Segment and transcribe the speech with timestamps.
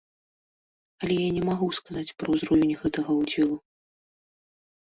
[1.03, 3.61] Але я не магу сказаць пра ўзровень гэтага ўдзелу.